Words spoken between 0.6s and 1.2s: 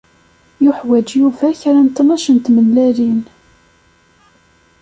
Yuḥwaǧ